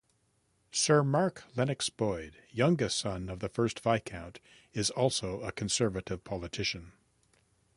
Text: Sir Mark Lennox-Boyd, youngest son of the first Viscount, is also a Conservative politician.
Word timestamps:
Sir 0.71 1.03
Mark 1.03 1.43
Lennox-Boyd, 1.55 2.33
youngest 2.49 2.97
son 2.97 3.29
of 3.29 3.37
the 3.39 3.49
first 3.49 3.79
Viscount, 3.81 4.39
is 4.73 4.89
also 4.89 5.41
a 5.41 5.51
Conservative 5.51 6.23
politician. 6.23 6.93